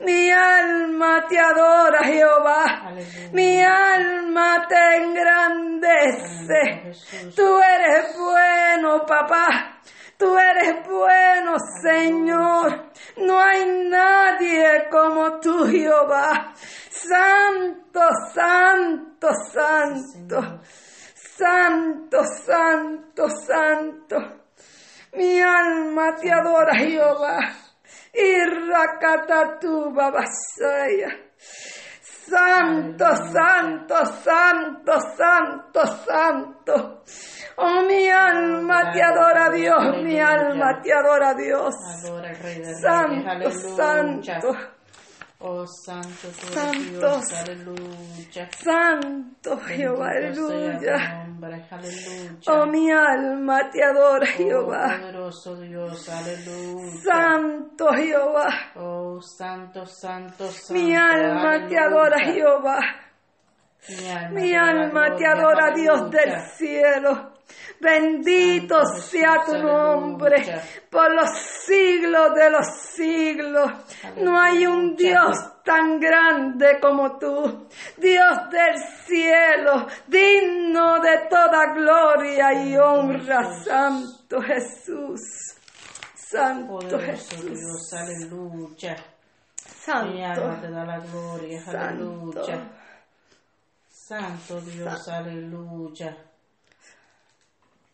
Mi 0.00 0.30
alma 0.30 1.26
te 1.28 1.38
adora, 1.38 2.02
Jehová. 2.04 2.62
Aleluya. 2.86 3.32
Mi 3.32 3.64
alma 3.64 4.66
te 4.68 4.82
engrandece. 4.96 6.62
Aleluya. 6.62 7.34
Tú 7.34 7.58
eres 7.58 8.16
bueno, 8.16 9.04
papá. 9.06 9.80
Tú 10.16 10.38
eres 10.38 10.86
bueno, 10.88 11.56
Señor. 11.82 12.90
No 13.16 13.40
hay 13.40 13.88
nadie 13.88 14.88
como 14.90 15.40
tú, 15.40 15.66
Jehová. 15.66 16.54
Santo, 16.90 18.00
santo, 18.32 19.28
santo. 19.52 20.60
Santo, 21.36 22.22
santo, 22.44 23.28
santo. 23.46 24.16
Mi 25.14 25.40
alma 25.40 26.14
te 26.14 26.32
adora, 26.32 26.74
Jehová. 26.76 27.38
Irrakatatu 28.12 29.92
babasaya. 29.92 31.10
Santo, 32.28 33.04
santo, 33.32 34.06
santo, 34.22 34.92
santo, 35.16 35.86
santo. 36.06 37.02
Oh, 37.56 37.82
mi 37.82 38.08
alma 38.10 38.92
te 38.92 39.02
adora, 39.02 39.50
Dios. 39.50 40.02
Mi 40.02 40.20
alma 40.20 40.80
te 40.82 40.92
adora, 40.92 41.34
Dios. 41.34 41.74
Santo, 42.80 43.50
santo, 43.50 44.56
Oh, 45.46 45.66
santo 45.66 46.32
Santo. 46.32 46.80
Dios, 46.80 47.32
aleluya. 47.32 48.48
santo, 48.50 49.58
Jehová, 49.66 50.08
aleluya. 50.10 51.26
Oh, 52.46 52.66
mi 52.66 52.90
alma 52.90 53.68
te 53.70 53.84
adora, 53.84 54.24
Oh, 54.26 54.36
Jehová. 54.38 54.96
poderoso 54.98 55.56
Dios, 55.60 56.08
aleluya. 56.08 57.00
Santo, 57.02 57.92
Jehová. 57.92 58.48
Oh, 58.76 59.20
santo, 59.20 59.84
santo, 59.84 60.48
santo. 60.48 60.72
Mi 60.72 60.96
alma 60.96 61.68
te 61.68 61.78
adora. 61.78 62.18
Jehová. 62.20 62.80
Mi 64.30 64.54
alma, 64.56 65.14
te 65.16 65.26
adora, 65.26 65.72
Dios 65.74 66.10
del 66.10 66.40
cielo. 66.56 67.33
Bendito 67.80 68.84
sea 68.86 69.44
tu 69.44 69.58
nombre 69.58 70.44
por 70.90 71.12
los 71.12 71.28
siglos 71.66 72.34
de 72.34 72.50
los 72.50 72.66
siglos. 72.94 73.70
No 74.16 74.40
hay 74.40 74.66
un. 74.66 74.94
Dios 74.96 75.36
tan 75.64 75.98
grande 75.98 76.78
como 76.80 77.18
tú, 77.18 77.66
Dios 77.96 78.50
del 78.50 78.76
cielo, 79.06 79.86
digno 80.06 81.00
de 81.00 81.26
toda 81.28 81.72
gloria 81.74 82.52
y 82.52 82.74
Santo 82.74 82.92
honra, 82.92 83.42
Jesús. 83.44 83.64
Santo 83.66 84.42
Jesús. 84.42 85.20
Santo 86.14 86.98
Jesús. 86.98 87.44
Dios, 87.44 87.92
aleluya. 87.92 88.96
Santo. 89.56 90.60
te 90.60 90.70
da 90.70 90.84
la 90.84 90.98
gloria, 90.98 91.62
Santo. 91.62 91.78
aleluya. 91.78 92.70
Santo 93.88 94.60
Dios, 94.60 95.08
aleluya. 95.08 96.16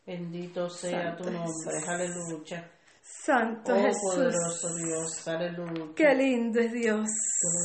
Bendito 0.07 0.69
sea 0.69 1.03
Santo 1.17 1.25
tu 1.25 1.31
nombre, 1.31 1.49
Jesús. 1.75 1.89
aleluya. 1.89 2.71
Santo 3.03 3.73
Oh, 3.73 3.77
Jesús. 3.83 4.01
poderoso 4.15 4.75
Dios, 4.77 5.29
aleluya. 5.29 5.95
Qué 5.97 6.15
lindo 6.15 6.61
es 6.61 6.73
Dios. 6.73 7.07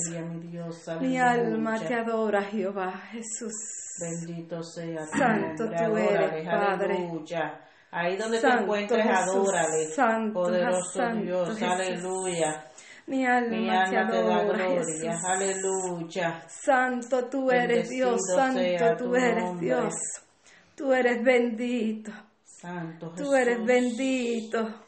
Gloria 0.05 0.21
a 0.21 0.29
mi 0.29 0.47
Dios, 0.47 0.87
Mi 1.01 1.17
aleluya. 1.17 1.29
alma 1.31 1.79
te 1.79 1.93
adora, 1.93 2.41
Jehová 2.43 2.91
Jesús. 3.11 3.53
Bendito 3.99 4.61
sea 4.63 5.05
tu 5.11 5.17
Santo 5.17 5.63
nombre, 5.65 5.85
tú 5.85 5.97
eres, 5.97 6.17
adórale, 6.17 6.45
Padre. 6.45 6.93
aleluya. 6.97 7.61
Ahí 7.91 8.17
donde 8.17 8.37
te 8.37 8.41
Santo 8.41 8.63
encuentres, 8.63 9.03
Jesús, 9.05 9.29
adórale. 9.29 9.85
Santo, 9.95 10.33
Poderoso 10.33 10.91
Santo 10.91 11.21
Dios, 11.23 11.49
Jesús. 11.49 11.63
aleluya. 11.63 12.65
Mi 13.07 13.17
Mi 13.17 13.25
alma 13.27 13.85
te 13.89 13.97
alma 13.97 14.11
te 14.11 14.23
da 14.23 14.37
adora, 14.37 14.43
gloria, 14.43 15.11
Jesús. 15.11 15.23
aleluya. 15.25 16.43
Santo 16.49 17.25
tú 17.29 17.51
eres 17.51 17.67
Bendecido 17.89 18.09
Dios, 18.09 18.21
santo 18.35 18.97
tu 18.97 19.03
tú 19.05 19.15
eres 19.15 19.43
nombre. 19.43 19.65
Dios. 19.65 19.93
Tú 20.75 20.91
eres 20.91 21.23
bendito, 21.23 22.11
Santo 22.65 23.11
Jesús. 23.11 23.27
tú 23.27 23.35
eres 23.35 23.63
bendito. 23.63 24.85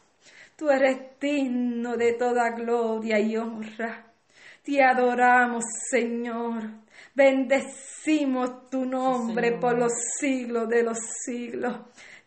Tú 0.56 0.70
eres 0.72 1.20
digno 1.22 1.96
de 1.96 2.13
toda 2.13 2.50
gloria 2.50 3.20
y 3.20 3.38
honra. 3.38 4.12
Te 4.63 4.84
adoramos, 4.84 5.63
Señor. 5.92 6.63
Bendecimos 7.13 8.68
tu 8.70 8.84
nombre 8.84 9.60
por 9.60 9.78
los 9.78 9.92
siglos 10.20 10.68
de 10.68 10.82
los 10.82 10.98
siglos. 11.24 11.78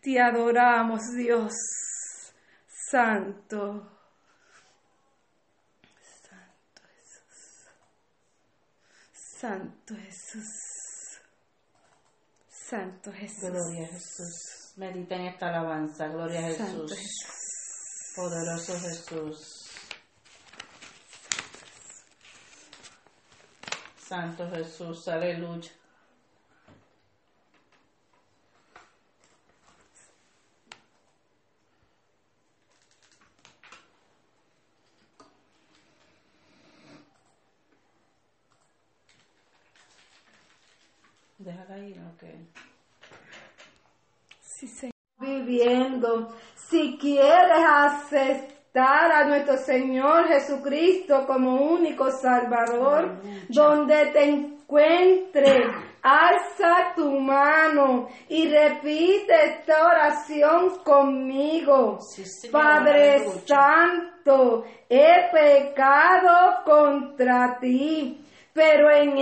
Te 0.01 0.19
adoramos, 0.21 1.01
Dios. 1.17 1.51
Santo. 2.89 3.91
Santo 5.99 6.81
Jesús. 6.95 7.69
Santo 9.11 9.95
Jesús. 9.95 11.19
Santo 12.49 13.11
Jesús. 13.11 13.49
Gloria 13.49 13.83
a 13.83 13.87
Jesús. 13.87 14.60
Medita 14.77 15.15
en 15.15 15.25
esta 15.25 15.49
alabanza. 15.49 16.07
Gloria 16.07 16.47
a 16.47 16.51
Santo 16.53 16.87
Jesús. 16.87 16.97
Jesús. 16.97 18.13
Poderoso 18.15 18.79
Jesús. 18.79 19.61
Santo 24.07 24.49
Jesús. 24.51 25.07
Aleluya. 25.07 25.71
Déjala 41.37 41.73
ahí, 41.73 41.93
ok. 42.13 42.23
Sí, 44.41 44.67
Señor. 44.67 44.91
Si 46.55 46.97
quieres 46.97 47.65
aceptar 47.69 49.11
a 49.11 49.25
nuestro 49.25 49.57
Señor 49.57 50.27
Jesucristo 50.27 51.25
como 51.27 51.61
único 51.61 52.11
Salvador, 52.11 53.21
donde 53.49 54.05
te 54.07 54.23
encuentres, 54.23 55.67
alza 56.01 56.93
tu 56.95 57.11
mano 57.19 58.07
y 58.29 58.47
repite 58.47 59.33
esta 59.45 59.85
oración 59.85 60.79
conmigo. 60.83 61.99
Sí, 61.99 62.47
Padre 62.49 63.15
aleluya. 63.15 63.41
Santo, 63.45 64.63
he 64.89 65.29
pecado 65.31 66.63
contra 66.63 67.57
ti, 67.59 68.25
pero 68.53 68.89
en 68.89 69.17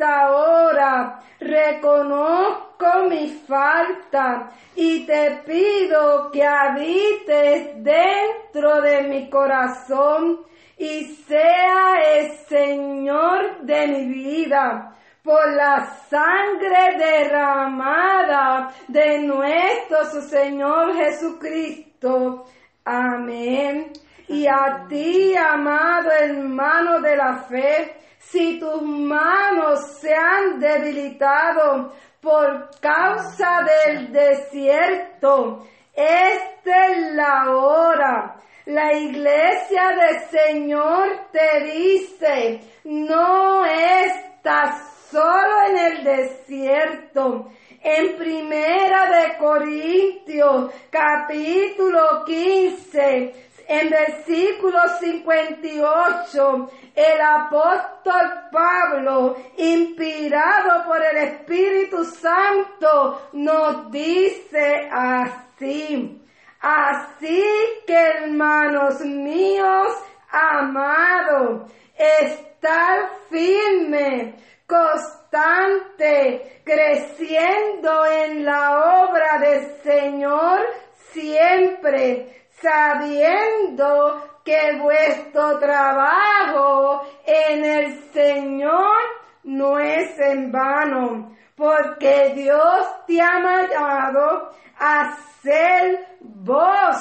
esta 0.00 0.30
hora 0.30 1.20
reconozco 1.38 3.04
mi 3.10 3.28
falta 3.46 4.50
y 4.74 5.04
te 5.04 5.42
pido 5.44 6.30
que 6.30 6.42
habites 6.42 7.84
dentro 7.84 8.80
de 8.80 9.02
mi 9.02 9.28
corazón 9.28 10.40
y 10.78 11.04
sea 11.28 12.00
el 12.14 12.30
Señor 12.48 13.60
de 13.60 13.86
mi 13.88 14.06
vida 14.06 14.96
por 15.22 15.52
la 15.52 15.84
sangre 16.08 16.96
derramada 16.96 18.72
de 18.88 19.18
nuestro 19.18 20.22
Señor 20.22 20.94
Jesucristo. 20.94 22.46
Amén. 22.86 23.92
Y 24.28 24.46
a 24.46 24.86
ti, 24.88 25.34
amado 25.36 26.10
hermano 26.10 27.02
de 27.02 27.16
la 27.16 27.36
fe, 27.42 28.00
si 28.20 28.60
tus 28.60 28.82
manos 28.82 29.98
se 29.98 30.14
han 30.14 30.60
debilitado 30.60 31.92
por 32.20 32.68
causa 32.80 33.66
del 33.84 34.12
desierto, 34.12 35.66
esta 35.94 36.86
es 36.86 37.12
la 37.14 37.50
hora. 37.50 38.36
La 38.66 38.92
iglesia 38.92 39.96
del 39.96 40.20
Señor 40.28 41.28
te 41.32 41.64
dice, 41.64 42.60
no 42.84 43.64
estás 43.64 45.08
solo 45.10 45.54
en 45.70 45.78
el 45.78 46.04
desierto. 46.04 47.50
En 47.82 48.16
primera 48.18 49.06
de 49.10 49.38
Corintios, 49.38 50.70
capítulo 50.90 52.24
15, 52.26 53.49
en 53.70 53.88
versículo 53.88 54.80
58, 54.98 56.70
el 56.92 57.20
apóstol 57.20 58.48
Pablo, 58.50 59.36
inspirado 59.56 60.86
por 60.86 61.00
el 61.00 61.16
Espíritu 61.18 62.04
Santo, 62.04 63.28
nos 63.34 63.88
dice 63.92 64.88
así. 64.90 66.20
Así 66.60 67.44
que 67.86 67.94
hermanos 67.94 69.02
míos, 69.02 69.86
amados, 70.32 71.70
estar 71.96 73.08
firme, 73.30 74.34
constante, 74.66 76.60
creciendo 76.64 78.04
en 78.04 78.44
la 78.44 79.04
obra 79.04 79.38
del 79.38 79.80
Señor 79.84 80.66
siempre, 81.12 82.39
sabiendo 82.60 84.40
que 84.44 84.78
vuestro 84.80 85.58
trabajo 85.58 87.02
en 87.26 87.64
el 87.64 88.10
Señor 88.12 88.98
no 89.44 89.78
es 89.78 90.18
en 90.18 90.50
vano, 90.50 91.36
porque 91.56 92.32
Dios 92.34 92.86
te 93.06 93.20
ha 93.20 93.40
llamado 93.40 94.50
a 94.78 95.16
ser 95.42 96.06
voz 96.20 96.96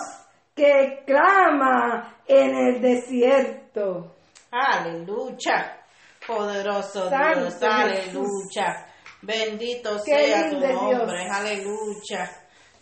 que 0.56 1.04
clama 1.06 2.16
en 2.28 2.56
el 2.56 2.82
desierto. 2.82 4.16
Aleluya. 4.52 5.78
Poderoso 6.26 7.10
Santo 7.10 7.40
Dios. 7.40 7.64
Aleluya. 7.64 8.86
Bendito 9.22 9.98
Qué 10.06 10.28
sea 10.28 10.50
tu 10.50 10.60
Dios. 10.60 10.74
nombre. 10.74 11.28
Aleluya. 11.30 12.30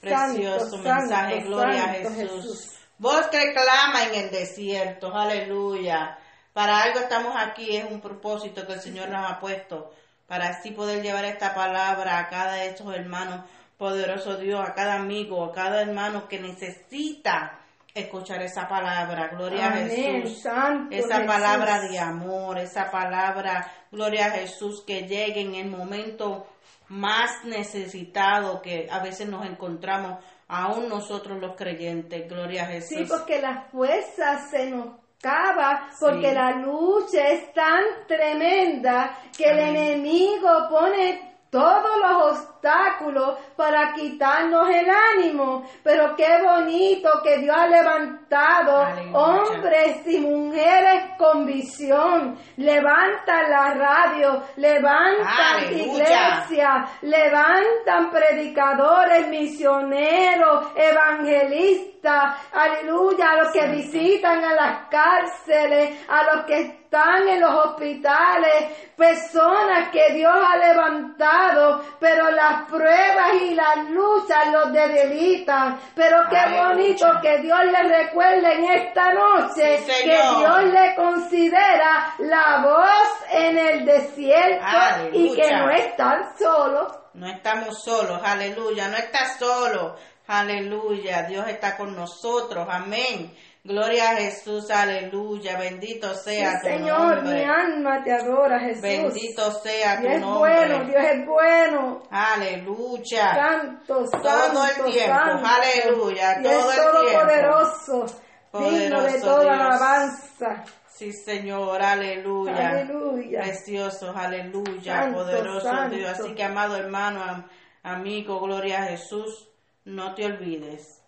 Precioso 0.07 0.83
santo, 0.83 0.89
mensaje. 0.89 1.41
Gloria 1.41 1.83
a 1.83 1.87
Jesús. 1.89 2.15
Jesús. 2.15 2.79
Voz 2.97 3.27
que 3.27 3.53
clama 3.53 4.05
en 4.05 4.25
el 4.25 4.31
desierto. 4.31 5.13
Aleluya. 5.15 6.17
Para 6.53 6.81
algo 6.81 6.99
estamos 6.99 7.33
aquí. 7.35 7.75
Es 7.75 7.85
un 7.89 8.01
propósito 8.01 8.65
que 8.65 8.73
el 8.73 8.81
Señor 8.81 9.09
nos 9.09 9.29
ha 9.29 9.39
puesto. 9.39 9.91
Para 10.25 10.49
así 10.49 10.71
poder 10.71 11.03
llevar 11.03 11.25
esta 11.25 11.53
palabra 11.53 12.17
a 12.17 12.29
cada 12.29 12.53
de 12.53 12.67
estos 12.67 12.93
hermanos. 12.93 13.45
Poderoso 13.77 14.37
Dios, 14.37 14.59
a 14.67 14.73
cada 14.73 14.95
amigo, 14.95 15.43
a 15.43 15.53
cada 15.53 15.81
hermano 15.81 16.27
que 16.27 16.39
necesita 16.39 17.59
escuchar 18.01 18.41
esa 18.41 18.67
palabra. 18.67 19.29
Gloria 19.29 19.67
Amén, 19.67 19.85
a 19.85 19.89
Jesús. 19.89 20.41
Santo 20.41 20.95
esa 20.95 21.15
Jesús. 21.15 21.27
palabra 21.33 21.81
de 21.81 21.99
amor, 21.99 22.57
esa 22.59 22.89
palabra, 22.91 23.71
gloria 23.91 24.27
a 24.27 24.31
Jesús, 24.31 24.83
que 24.85 25.07
llegue 25.07 25.41
en 25.41 25.55
el 25.55 25.69
momento 25.69 26.47
más 26.89 27.43
necesitado 27.43 28.61
que 28.61 28.87
a 28.91 28.99
veces 28.99 29.27
nos 29.27 29.45
encontramos, 29.45 30.23
aún 30.47 30.87
nosotros 30.87 31.37
los 31.39 31.55
creyentes, 31.55 32.27
gloria 32.29 32.63
a 32.63 32.67
Jesús. 32.67 32.97
Sí, 32.97 33.05
porque 33.09 33.41
la 33.41 33.63
fuerza 33.71 34.47
se 34.49 34.69
nos 34.69 34.95
acaba, 35.19 35.89
porque 35.99 36.29
Sí. 36.29 36.35
la 36.35 36.51
lucha 36.53 37.27
es 37.29 37.51
tan 37.53 37.83
tremenda 38.07 39.17
que 39.35 39.45
el 39.49 39.59
enemigo 39.59 40.47
pone 40.69 41.36
todos 41.49 41.97
los 42.01 42.31
obstáculos 42.31 43.37
para 43.55 43.93
quitarnos 43.93 44.69
el 44.69 44.87
ánimo. 44.89 45.63
Pero 45.83 46.15
qué 46.15 46.41
bonito 46.43 47.09
que 47.23 47.37
Dios 47.37 47.55
ha 47.57 47.67
levantado 47.67 48.81
Aleluya. 48.81 49.17
hombres 49.17 50.07
y 50.07 50.19
mujeres 50.19 51.03
con 51.17 51.45
visión. 51.45 52.37
Levantan 52.57 53.49
la 53.49 53.73
radio, 53.73 54.43
levantan 54.57 55.55
Aleluya. 55.55 55.83
iglesia, 55.85 56.85
levantan 57.01 58.11
predicadores, 58.11 59.27
misioneros, 59.29 60.67
evangelistas, 60.75 61.96
aleluya, 62.03 63.31
a 63.31 63.43
los 63.43 63.51
que 63.51 63.67
visitan 63.67 64.43
a 64.43 64.53
las 64.53 64.87
cárceles, 64.89 66.05
a 66.09 66.23
los 66.35 66.45
que 66.45 66.59
están 66.61 67.27
en 67.27 67.41
los 67.41 67.53
hospitales, 67.65 68.91
personas 68.95 69.89
que 69.91 70.13
Dios 70.13 70.31
ha 70.33 70.57
levantado, 70.57 71.83
pero 71.99 72.31
las 72.31 72.63
pruebas 72.69 73.33
y 73.41 73.53
las 73.55 73.89
luchas 73.89 74.51
los 74.51 74.71
debilitan. 74.71 75.77
Pero 75.95 76.17
qué 76.29 76.37
Aleluya. 76.37 76.67
bonito 76.69 77.07
que 77.21 77.37
Dios 77.39 77.59
les 77.65 77.89
recuerde 77.89 78.53
en 78.53 78.63
esta 78.65 79.13
noche 79.13 79.79
Sí, 79.79 79.91
que. 80.03 80.17
Dios 80.39 80.63
le 80.65 80.95
considera 80.95 82.13
la 82.19 82.61
voz 82.63 83.31
en 83.31 83.57
el 83.57 83.85
desierto 83.85 84.65
y 85.11 85.35
que 85.35 85.51
no 85.51 85.69
están 85.71 86.37
solos. 86.37 86.93
No 87.13 87.27
estamos 87.27 87.83
solos, 87.83 88.21
aleluya, 88.23 88.87
no 88.89 88.97
estás 88.97 89.39
solo, 89.39 89.95
aleluya, 90.27 91.23
Dios 91.23 91.47
está 91.47 91.75
con 91.77 91.95
nosotros, 91.95 92.67
amén. 92.69 93.33
Gloria 93.63 94.11
a 94.11 94.15
Jesús, 94.15 94.69
aleluya, 94.71 95.57
bendito 95.57 96.13
sea 96.13 96.51
Sí, 96.51 96.57
tu 96.61 96.67
Señor, 96.67 97.21
mi 97.23 97.31
nombre. 97.31 97.45
alma 97.45 98.01
te 98.03 98.13
adora, 98.13 98.59
Jesús. 98.61 98.81
Bendito 98.81 99.51
sea 99.61 99.95
tu 99.97 100.01
Dios 100.03 100.13
es 100.13 100.21
nombre. 100.21 100.51
bueno, 100.55 100.85
Dios 100.85 101.03
es 101.03 101.25
bueno. 101.25 102.03
Aleluya. 102.09 103.35
Santo, 103.35 104.05
santo, 104.07 104.21
Todo 104.21 104.65
el 104.65 104.91
tiempo, 104.93 105.17
santo. 105.17 105.47
aleluya, 105.47 106.37
Y 106.39 106.43
todo 106.43 106.71
es 106.71 106.77
el 106.77 106.83
todopoderoso, 106.85 108.05
digno 108.53 109.01
de 109.01 109.09
Poderoso 109.11 109.19
toda 109.25 109.43
Dios. 109.43 109.53
alabanza. 109.53 110.63
Sí, 110.87 111.11
Señor, 111.13 111.81
aleluya. 111.81 112.69
Aleluya. 112.69 113.41
Precioso, 113.41 114.13
aleluya, 114.15 114.93
Santo, 115.03 115.17
poderoso. 115.19 115.89
Dios. 115.89 116.19
Así 116.19 116.33
que, 116.33 116.43
amado 116.43 116.75
hermano, 116.77 117.21
am- 117.21 117.47
amigo, 117.83 118.39
gloria 118.39 118.83
a 118.83 118.87
Jesús, 118.87 119.46
no 119.87 120.13
te 120.13 120.25
olvides. 120.25 121.01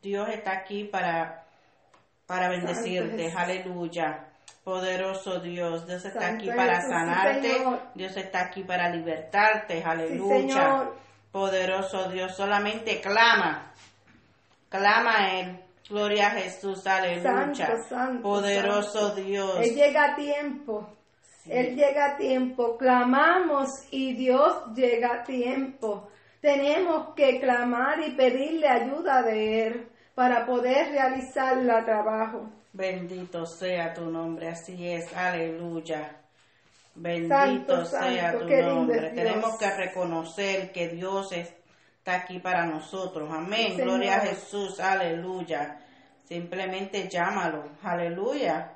Dios 0.00 0.28
está 0.28 0.52
aquí 0.52 0.84
para, 0.84 1.44
para 2.26 2.48
bendecirte, 2.48 3.32
aleluya. 3.36 4.28
Poderoso 4.62 5.40
Dios, 5.40 5.86
Dios 5.86 6.04
está 6.04 6.20
Santo 6.20 6.36
aquí 6.36 6.48
para 6.48 6.76
Jesús, 6.76 6.90
sanarte. 6.90 7.64
Dios 7.94 8.16
está 8.16 8.40
aquí 8.42 8.62
para 8.62 8.88
libertarte, 8.88 9.82
aleluya. 9.84 10.90
Poderoso 11.30 12.08
Dios, 12.08 12.36
solamente 12.36 13.00
clama, 13.00 13.72
clama 14.68 15.18
a 15.18 15.40
Él. 15.40 15.60
Gloria 15.88 16.28
a 16.28 16.30
Jesús, 16.30 16.86
aleluya. 16.86 17.54
Santo, 17.54 17.88
santo, 17.88 18.22
Poderoso 18.22 19.14
Dios. 19.14 19.58
Él 19.60 19.74
llega 19.74 20.12
a 20.12 20.16
tiempo. 20.16 20.88
Él 21.48 21.76
llega 21.76 22.14
a 22.14 22.16
tiempo. 22.16 22.76
Clamamos 22.76 23.68
y 23.92 24.14
Dios 24.14 24.74
llega 24.74 25.20
a 25.20 25.22
tiempo. 25.22 26.08
Tenemos 26.46 27.12
que 27.16 27.40
clamar 27.40 27.98
y 28.06 28.12
pedirle 28.12 28.68
ayuda 28.68 29.20
de 29.20 29.66
Él 29.66 29.88
para 30.14 30.46
poder 30.46 30.92
realizar 30.92 31.58
el 31.58 31.66
trabajo. 31.84 32.48
Bendito 32.72 33.44
sea 33.46 33.92
tu 33.92 34.08
nombre, 34.08 34.50
así 34.50 34.88
es, 34.88 35.12
aleluya. 35.12 36.20
Bendito 36.94 37.34
Santo, 37.34 37.84
sea 37.84 38.30
santo, 38.30 38.46
tu 38.46 38.62
nombre. 38.62 39.10
Tenemos 39.10 39.58
que 39.58 39.70
reconocer 39.72 40.70
que 40.70 40.90
Dios 40.90 41.32
está 41.32 42.14
aquí 42.14 42.38
para 42.38 42.64
nosotros. 42.64 43.28
Amén. 43.28 43.72
Sí, 43.74 43.82
Gloria 43.82 44.18
a. 44.18 44.20
Jesús, 44.20 44.78
aleluya. 44.78 45.80
Simplemente 46.28 47.08
llámalo, 47.08 47.64
aleluya. 47.82 48.70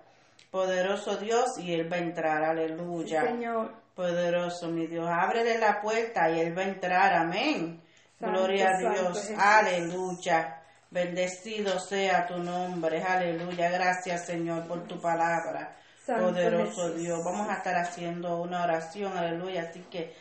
Poderoso 0.50 1.18
Dios 1.18 1.56
y 1.60 1.72
Él 1.72 1.90
va 1.90 1.98
a 1.98 2.00
entrar, 2.00 2.42
Sí, 2.42 2.50
aleluya. 2.50 3.22
Señor. 3.22 3.79
Poderoso 4.00 4.68
mi 4.68 4.86
Dios, 4.86 5.06
ábrele 5.06 5.58
la 5.58 5.78
puerta 5.78 6.30
y 6.30 6.40
Él 6.40 6.56
va 6.56 6.62
a 6.62 6.68
entrar, 6.68 7.12
amén. 7.12 7.82
Santo, 8.18 8.38
Gloria 8.38 8.70
a 8.70 8.78
Dios, 8.78 9.30
aleluya. 9.36 10.62
Bendecido 10.90 11.78
sea 11.78 12.26
tu 12.26 12.38
nombre, 12.38 13.02
aleluya. 13.02 13.68
Gracias 13.68 14.24
Señor 14.24 14.66
por 14.66 14.88
tu 14.88 14.98
palabra. 14.98 15.76
Santo 16.02 16.28
Poderoso 16.28 16.84
Jesús. 16.84 16.96
Dios, 16.96 17.20
vamos 17.22 17.46
a 17.50 17.56
estar 17.56 17.76
haciendo 17.76 18.40
una 18.40 18.64
oración, 18.64 19.18
aleluya. 19.18 19.68
Así 19.68 19.84
que 19.90 20.14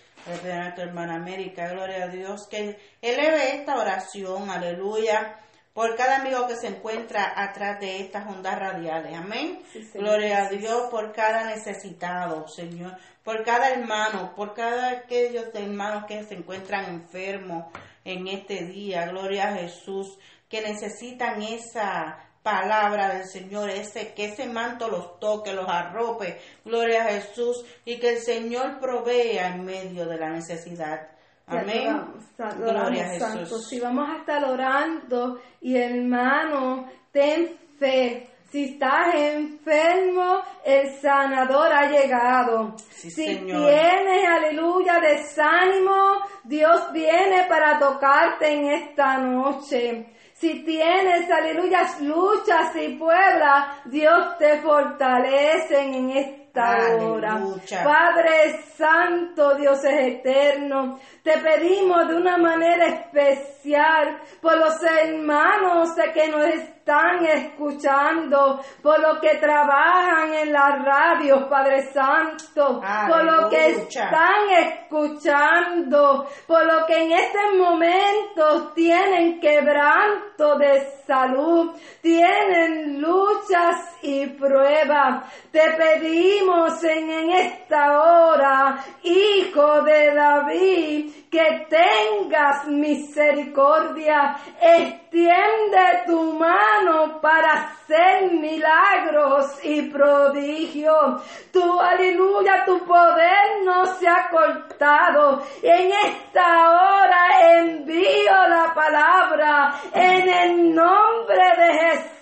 le 0.44 0.52
a 0.52 0.64
nuestra 0.64 0.84
hermana 0.84 1.16
América, 1.16 1.70
gloria 1.70 2.04
a 2.04 2.08
Dios, 2.10 2.50
que 2.50 2.78
eleve 3.02 3.56
esta 3.56 3.78
oración, 3.78 4.50
aleluya, 4.50 5.38
por 5.80 5.96
cada 5.96 6.18
amigo 6.18 6.46
que 6.46 6.58
se 6.58 6.68
encuentra 6.68 7.42
atrás 7.42 7.80
de 7.80 8.02
estas 8.02 8.28
ondas 8.28 8.60
radiales, 8.60 9.16
amén. 9.16 9.64
Sí, 9.72 9.90
Gloria 9.94 10.48
a. 10.48 10.50
Dios 10.50 10.90
por 10.92 11.14
cada 11.14 11.46
necesitado, 11.46 12.50
Señor, 12.50 12.98
por 13.24 13.46
cada 13.46 13.70
hermano, 13.70 14.36
por 14.36 14.54
cada 14.54 14.90
aquellos 14.90 15.46
hermanos 15.54 16.04
que 16.06 16.26
se 16.26 16.34
encuentran 16.34 16.84
enfermos 16.84 17.68
en 18.04 18.28
este 18.28 18.66
día, 18.66 19.06
gloria 19.06 19.48
a 19.48 19.56
Jesús, 19.56 20.20
que 20.50 20.62
necesitan 20.62 21.42
esa 21.44 22.26
palabra 22.44 23.14
del 23.16 23.26
Señor, 23.26 23.70
ese, 23.70 24.14
que 24.14 24.26
ese 24.26 24.48
manto 24.48 24.90
los 24.90 25.18
toque, 25.22 25.54
los 25.54 25.70
arrope, 25.70 26.42
gloria 26.66 27.06
a 27.06 27.12
Jesús, 27.12 27.64
y 27.86 28.02
que 28.02 28.16
el 28.16 28.20
Señor 28.20 28.82
provea 28.82 29.56
en 29.56 29.64
medio 29.64 30.06
de 30.08 30.18
la 30.18 30.30
necesidad. 30.30 31.19
Amén. 31.50 32.20
Gloria 32.38 33.06
a 33.06 33.32
Jesús. 33.38 33.68
Si 33.68 33.80
vamos 33.80 34.08
a 34.10 34.18
estar 34.18 34.44
orando 34.46 35.42
y 35.62 35.76
hermano, 35.76 36.88
ten 37.12 37.58
fe. 37.78 38.30
Si 38.52 38.74
estás 38.74 39.14
enfermo, 39.14 40.42
el 40.66 40.92
sanador 41.00 41.72
ha 41.72 41.88
llegado. 41.88 42.76
si 42.90 43.10
tienes, 43.14 44.28
aleluya, 44.28 45.00
desánimo, 45.00 46.18
Dios 46.46 46.92
viene 46.92 47.46
para 47.48 47.78
tocarte 47.78 48.52
en 48.52 48.72
esta 48.72 49.18
noche. 49.20 50.08
Si 50.34 50.64
tienes, 50.64 51.30
aleluya, 51.30 51.82
luchas 52.02 52.76
y 52.76 52.96
pueblas, 52.96 53.86
Dios 53.86 54.38
te 54.40 54.58
fortalece 54.62 55.80
en 55.80 56.10
esta 56.12 56.39
hora. 56.56 57.40
Padre 57.84 58.64
Santo, 58.76 59.56
Dios 59.56 59.84
es 59.84 60.16
eterno, 60.16 61.00
te 61.24 61.38
pedimos 61.38 62.08
de 62.08 62.16
una 62.16 62.38
manera 62.38 62.86
especial 62.88 64.20
por 64.42 64.58
los 64.58 64.82
hermanos 64.84 65.90
que 66.14 66.28
nos 66.30 66.46
están 66.46 67.26
escuchando, 67.26 68.60
por 68.82 69.00
los 69.00 69.20
que 69.20 69.36
trabajan 69.38 70.34
en 70.34 70.52
la 70.52 70.78
radio, 70.78 71.48
Padre 71.48 71.84
Santo, 71.92 72.82
por 73.08 73.24
los 73.26 73.50
que 73.50 73.70
están 73.70 74.50
escuchando, 74.50 76.28
por 76.48 76.66
los 76.66 76.86
que 76.86 77.04
en 77.04 77.12
este 77.12 77.52
momento 77.58 78.72
tienen 78.74 79.40
quebranto 79.40 80.58
de 80.58 81.04
salud, 81.06 81.76
tienen 82.02 83.00
luchas 83.00 83.99
y 84.02 84.26
pruebas. 84.28 85.26
Te 85.52 85.72
pedimos 85.72 86.84
en, 86.84 87.10
en 87.10 87.30
esta 87.32 88.02
hora, 88.02 88.84
Hijo 89.04 89.82
de 89.82 90.14
David, 90.14 91.12
que 91.30 91.68
tengas 91.70 92.68
misericordia, 92.68 94.36
extiende 94.60 96.04
tu 96.08 96.34
mano 96.34 97.20
para 97.22 97.54
hacer 97.54 98.32
milagros 98.32 99.64
y 99.64 99.84
prodigios. 99.84 101.22
Tu 101.52 101.80
aleluya, 101.80 102.64
tu 102.66 102.80
poder 102.86 103.64
no 103.64 103.86
se 103.86 104.08
ha 104.08 104.30
cortado. 104.30 105.44
En 105.62 105.92
esta 105.92 106.70
hora 106.70 107.60
envío 107.60 108.48
la 108.48 108.74
palabra 108.74 109.76
en 109.94 110.30
el 110.30 110.76
nombre 110.76 111.44
de 111.58 111.74
Jesús 111.74 112.19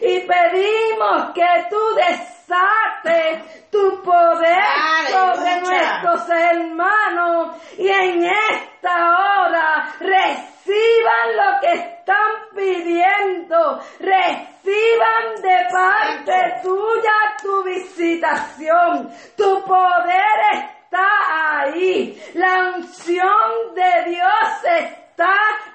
y 0.00 0.20
pedimos 0.20 1.32
que 1.34 1.66
tú 1.68 1.76
desate 1.96 3.42
tu 3.70 4.02
poder 4.02 4.64
sobre 5.10 5.60
nuestros 5.60 6.28
hermanos 6.28 7.56
y 7.76 7.88
en 7.88 8.24
esta 8.24 8.94
hora 8.94 9.94
reciban 9.98 11.36
lo 11.36 11.60
que 11.60 11.72
están 11.72 12.32
pidiendo, 12.54 13.80
reciban 13.98 15.42
de 15.42 15.66
parte 15.72 16.60
tuya 16.62 17.36
tu 17.42 17.64
visitación, 17.64 19.10
tu 19.36 19.64
poder 19.64 20.38
está 20.52 21.62
ahí, 21.62 22.22
la 22.34 22.74
unción 22.76 23.74
de 23.74 24.10
Dios 24.10 24.64
está 24.64 25.05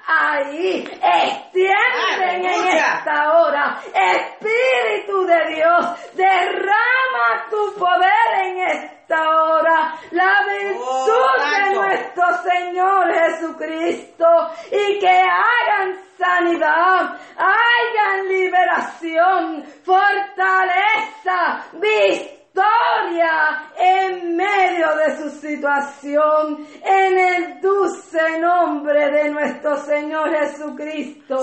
ahí. 0.06 0.84
Extienden 0.84 2.44
en 2.44 2.68
esta 2.68 3.32
hora. 3.32 3.80
Espíritu 3.94 5.26
de 5.26 5.54
Dios, 5.54 5.86
derrama 6.14 7.46
tu 7.50 7.74
poder 7.74 8.44
en 8.44 8.58
esta 8.60 9.20
hora. 9.20 9.94
La 10.10 10.42
virtud 10.46 10.84
oh, 10.86 11.32
de 11.40 11.74
nuestro 11.74 12.24
Señor 12.42 13.12
Jesucristo 13.12 14.26
y 14.70 14.98
que 14.98 15.08
hagan 15.08 15.98
sanidad, 16.18 17.18
hagan 17.36 18.28
liberación, 18.28 19.64
fortaleza, 19.84 21.64
victoria 21.72 22.41
victoria 22.52 23.72
en 23.78 24.36
medio 24.36 24.86
de 24.96 25.16
su 25.16 25.30
situación, 25.40 26.58
en 26.84 27.18
el 27.18 27.60
dulce 27.60 28.38
nombre 28.40 29.10
de 29.10 29.30
nuestro 29.30 29.76
Señor 29.76 30.30
Jesucristo. 30.30 31.38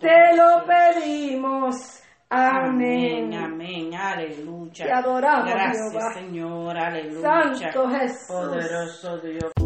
te 0.00 0.36
lo 0.36 0.64
pedimos. 0.66 2.02
Amén. 2.28 3.32
Amén. 3.34 3.94
Aleluya. 3.94 4.84
Te 4.84 4.92
adoramos, 4.92 5.48
Gracias, 5.48 6.14
Señor. 6.14 6.76
Aleluya. 6.76 7.20
Santo 7.20 7.88
Jesús. 7.88 8.26
Poderoso 8.26 9.18
Dios. 9.18 9.65